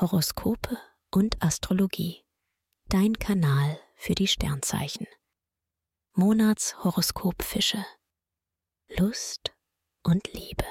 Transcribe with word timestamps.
Horoskope 0.00 0.78
und 1.10 1.42
Astrologie. 1.42 2.24
Dein 2.88 3.18
Kanal 3.18 3.80
für 3.96 4.14
die 4.14 4.28
Sternzeichen. 4.28 5.08
Monatshoroskop 6.12 7.42
Fische. 7.42 7.84
Lust 8.96 9.56
und 10.04 10.32
Liebe. 10.32 10.64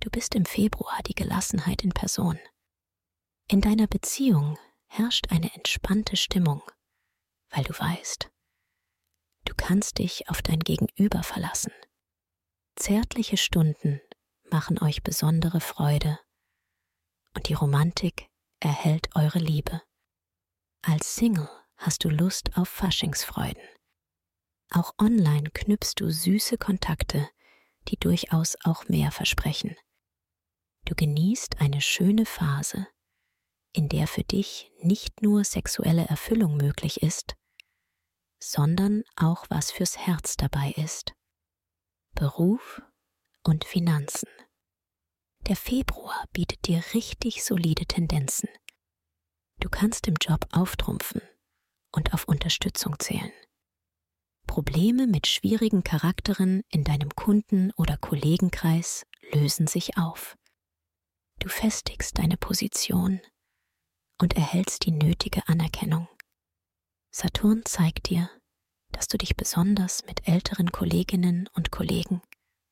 Du 0.00 0.08
bist 0.08 0.34
im 0.34 0.46
Februar 0.46 0.98
die 1.06 1.14
Gelassenheit 1.14 1.84
in 1.84 1.90
Person. 1.90 2.38
In 3.50 3.60
deiner 3.60 3.86
Beziehung 3.86 4.58
herrscht 4.86 5.30
eine 5.30 5.54
entspannte 5.54 6.16
Stimmung, 6.16 6.62
weil 7.50 7.64
du 7.64 7.78
weißt, 7.78 8.30
du 9.44 9.54
kannst 9.58 9.98
dich 9.98 10.30
auf 10.30 10.40
dein 10.40 10.60
Gegenüber 10.60 11.22
verlassen. 11.22 11.72
Zärtliche 12.76 13.36
Stunden 13.36 14.00
machen 14.50 14.82
euch 14.82 15.02
besondere 15.02 15.60
Freude 15.60 16.18
und 17.36 17.48
die 17.48 17.54
Romantik 17.54 18.28
erhält 18.60 19.14
eure 19.14 19.38
Liebe. 19.38 19.82
Als 20.82 21.14
Single 21.16 21.48
hast 21.76 22.02
du 22.02 22.08
Lust 22.08 22.56
auf 22.56 22.68
Faschingsfreuden. 22.68 23.62
Auch 24.70 24.92
online 24.98 25.50
knüpfst 25.50 25.94
du 25.96 26.10
süße 26.10 26.56
Kontakte, 26.56 27.28
die 27.88 27.98
durchaus 27.98 28.56
auch 28.64 28.88
mehr 28.88 29.12
versprechen. 29.12 29.76
Du 30.86 30.94
genießt 30.94 31.60
eine 31.60 31.80
schöne 31.82 32.24
Phase, 32.24 32.88
in 33.72 33.88
der 33.90 34.06
für 34.06 34.24
dich 34.24 34.72
nicht 34.80 35.22
nur 35.22 35.44
sexuelle 35.44 36.06
Erfüllung 36.06 36.56
möglich 36.56 37.02
ist, 37.02 37.36
sondern 38.42 39.04
auch 39.16 39.44
was 39.50 39.70
fürs 39.70 39.98
Herz 39.98 40.36
dabei 40.36 40.72
ist. 40.76 41.12
Beruf 42.14 42.80
und 43.42 43.64
Finanzen. 43.64 44.28
Der 45.48 45.54
Februar 45.54 46.24
bietet 46.32 46.66
dir 46.66 46.82
richtig 46.92 47.44
solide 47.44 47.86
Tendenzen. 47.86 48.48
Du 49.60 49.68
kannst 49.68 50.08
im 50.08 50.16
Job 50.20 50.48
auftrumpfen 50.50 51.22
und 51.92 52.12
auf 52.14 52.26
Unterstützung 52.26 52.98
zählen. 52.98 53.30
Probleme 54.48 55.06
mit 55.06 55.28
schwierigen 55.28 55.84
Charakteren 55.84 56.62
in 56.68 56.82
deinem 56.82 57.10
Kunden- 57.10 57.70
oder 57.76 57.96
Kollegenkreis 57.96 59.06
lösen 59.32 59.68
sich 59.68 59.96
auf. 59.96 60.36
Du 61.38 61.48
festigst 61.48 62.18
deine 62.18 62.36
Position 62.36 63.20
und 64.20 64.34
erhältst 64.34 64.84
die 64.84 64.90
nötige 64.90 65.46
Anerkennung. 65.46 66.08
Saturn 67.12 67.64
zeigt 67.64 68.08
dir, 68.08 68.28
dass 68.90 69.06
du 69.06 69.16
dich 69.16 69.36
besonders 69.36 70.04
mit 70.06 70.26
älteren 70.26 70.72
Kolleginnen 70.72 71.48
und 71.54 71.70
Kollegen 71.70 72.20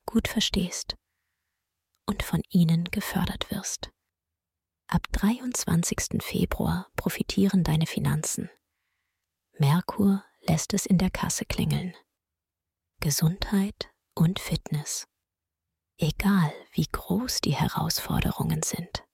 gut 0.06 0.26
verstehst 0.26 0.96
von 2.24 2.42
ihnen 2.48 2.84
gefördert 2.86 3.50
wirst. 3.50 3.90
Ab 4.88 5.06
23. 5.12 6.20
Februar 6.22 6.90
profitieren 6.96 7.64
deine 7.64 7.86
Finanzen. 7.86 8.50
Merkur 9.58 10.24
lässt 10.40 10.74
es 10.74 10.86
in 10.86 10.98
der 10.98 11.10
Kasse 11.10 11.44
klingeln. 11.44 11.94
Gesundheit 13.00 13.90
und 14.14 14.40
Fitness. 14.40 15.06
Egal 15.98 16.52
wie 16.72 16.86
groß 16.90 17.40
die 17.40 17.54
Herausforderungen 17.54 18.62
sind. 18.62 19.04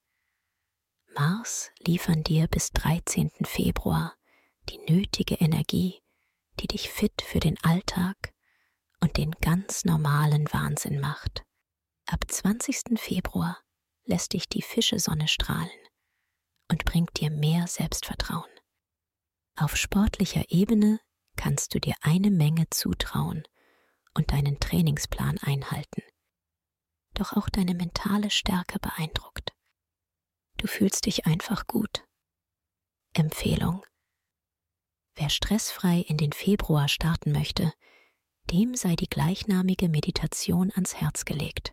Mars 1.14 1.70
liefern 1.78 2.22
dir 2.22 2.46
bis 2.46 2.72
13. 2.72 3.30
Februar 3.44 4.14
die 4.68 4.78
nötige 4.78 5.34
Energie, 5.36 6.00
die 6.60 6.68
dich 6.68 6.88
fit 6.90 7.22
für 7.22 7.40
den 7.40 7.58
Alltag 7.62 8.32
und 9.00 9.16
den 9.16 9.32
ganz 9.32 9.84
normalen 9.84 10.46
Wahnsinn 10.52 11.00
macht. 11.00 11.44
Ab 12.12 12.24
20. 12.26 12.98
Februar 12.98 13.56
lässt 14.04 14.32
dich 14.32 14.48
die 14.48 14.62
Fischesonne 14.62 15.28
strahlen 15.28 15.70
und 16.68 16.84
bringt 16.84 17.20
dir 17.20 17.30
mehr 17.30 17.68
Selbstvertrauen. 17.68 18.50
Auf 19.54 19.76
sportlicher 19.76 20.42
Ebene 20.48 20.98
kannst 21.36 21.72
du 21.72 21.78
dir 21.78 21.94
eine 22.00 22.32
Menge 22.32 22.68
zutrauen 22.70 23.44
und 24.12 24.32
deinen 24.32 24.58
Trainingsplan 24.58 25.38
einhalten. 25.38 26.02
Doch 27.14 27.36
auch 27.36 27.48
deine 27.48 27.74
mentale 27.74 28.30
Stärke 28.30 28.80
beeindruckt. 28.80 29.52
Du 30.56 30.66
fühlst 30.66 31.06
dich 31.06 31.26
einfach 31.26 31.68
gut. 31.68 32.04
Empfehlung. 33.12 33.86
Wer 35.14 35.28
stressfrei 35.28 36.00
in 36.00 36.16
den 36.16 36.32
Februar 36.32 36.88
starten 36.88 37.30
möchte, 37.30 37.72
dem 38.50 38.74
sei 38.74 38.96
die 38.96 39.08
gleichnamige 39.08 39.88
Meditation 39.88 40.72
ans 40.72 40.96
Herz 40.96 41.24
gelegt 41.24 41.72